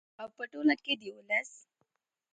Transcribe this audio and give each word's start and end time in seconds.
او 0.21 0.27
په 0.37 0.43
ټوله 0.51 0.75
کې 0.83 0.93
د 1.01 1.03
ولس 1.17 1.51